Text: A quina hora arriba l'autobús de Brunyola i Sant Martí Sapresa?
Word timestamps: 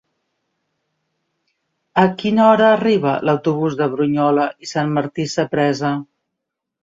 A 2.03 2.05
quina 2.21 2.47
hora 2.53 2.71
arriba 2.77 3.13
l'autobús 3.29 3.77
de 3.81 3.87
Brunyola 3.93 4.49
i 4.67 4.71
Sant 4.75 4.91
Martí 4.99 5.27
Sapresa? 5.35 5.93